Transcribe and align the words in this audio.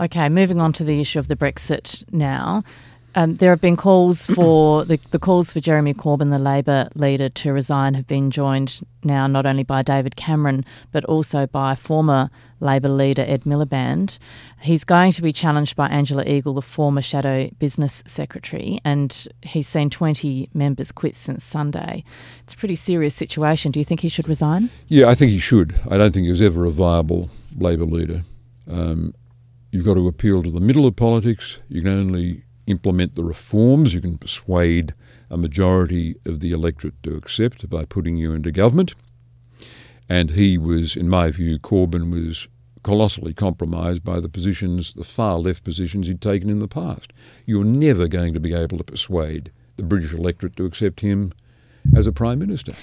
Okay, 0.00 0.30
moving 0.30 0.62
on 0.62 0.72
to 0.72 0.84
the 0.84 0.98
issue 0.98 1.18
of 1.18 1.28
the 1.28 1.36
Brexit 1.36 2.10
now. 2.10 2.64
Um, 3.16 3.36
there 3.36 3.50
have 3.50 3.60
been 3.60 3.76
calls 3.76 4.26
for 4.34 4.86
the, 4.86 4.98
the 5.10 5.18
calls 5.18 5.52
for 5.52 5.60
Jeremy 5.60 5.92
Corbyn, 5.92 6.30
the 6.30 6.38
Labor 6.38 6.88
leader, 6.94 7.28
to 7.28 7.52
resign 7.52 7.92
have 7.92 8.06
been 8.06 8.30
joined 8.30 8.80
now 9.04 9.26
not 9.26 9.44
only 9.44 9.62
by 9.62 9.82
David 9.82 10.16
Cameron 10.16 10.64
but 10.90 11.04
also 11.04 11.46
by 11.46 11.74
former 11.74 12.30
Labor 12.60 12.88
leader 12.88 13.24
Ed 13.28 13.42
Miliband. 13.42 14.18
He's 14.62 14.84
going 14.84 15.12
to 15.12 15.22
be 15.22 15.34
challenged 15.34 15.76
by 15.76 15.88
Angela 15.88 16.24
Eagle, 16.24 16.54
the 16.54 16.62
former 16.62 17.02
shadow 17.02 17.50
business 17.58 18.02
secretary, 18.06 18.80
and 18.86 19.28
he's 19.42 19.68
seen 19.68 19.90
20 19.90 20.48
members 20.54 20.92
quit 20.92 21.14
since 21.14 21.44
Sunday. 21.44 22.04
It's 22.44 22.54
a 22.54 22.56
pretty 22.56 22.76
serious 22.76 23.14
situation. 23.14 23.70
Do 23.70 23.78
you 23.78 23.84
think 23.84 24.00
he 24.00 24.08
should 24.08 24.28
resign? 24.28 24.70
Yeah, 24.88 25.08
I 25.08 25.14
think 25.14 25.30
he 25.30 25.38
should. 25.38 25.78
I 25.90 25.98
don't 25.98 26.12
think 26.12 26.24
he 26.24 26.30
was 26.30 26.40
ever 26.40 26.64
a 26.64 26.70
viable 26.70 27.28
Labor 27.58 27.84
leader. 27.84 28.22
Um, 28.70 29.14
you've 29.70 29.84
got 29.84 29.94
to 29.94 30.08
appeal 30.08 30.42
to 30.42 30.50
the 30.50 30.60
middle 30.60 30.86
of 30.86 30.96
politics. 30.96 31.58
You 31.68 31.82
can 31.82 31.92
only 31.92 32.44
implement 32.66 33.14
the 33.14 33.24
reforms 33.24 33.94
you 33.94 34.00
can 34.00 34.18
persuade 34.18 34.94
a 35.30 35.36
majority 35.36 36.16
of 36.24 36.40
the 36.40 36.52
electorate 36.52 37.02
to 37.02 37.16
accept 37.16 37.68
by 37.68 37.84
putting 37.84 38.16
you 38.16 38.32
into 38.32 38.50
government. 38.50 38.94
And 40.08 40.30
he 40.30 40.58
was, 40.58 40.96
in 40.96 41.08
my 41.08 41.30
view, 41.30 41.58
Corbyn 41.58 42.10
was 42.10 42.48
colossally 42.82 43.34
compromised 43.34 44.02
by 44.02 44.20
the 44.20 44.28
positions, 44.28 44.94
the 44.94 45.04
far 45.04 45.36
left 45.38 45.62
positions 45.62 46.06
he'd 46.06 46.20
taken 46.20 46.50
in 46.50 46.58
the 46.58 46.68
past. 46.68 47.12
You're 47.46 47.64
never 47.64 48.08
going 48.08 48.34
to 48.34 48.40
be 48.40 48.54
able 48.54 48.78
to 48.78 48.84
persuade 48.84 49.52
the 49.76 49.82
British 49.82 50.12
electorate 50.12 50.56
to 50.56 50.64
accept 50.64 51.00
him 51.00 51.32
as 51.94 52.06
a 52.06 52.12
Prime 52.12 52.38
Minister. 52.38 52.74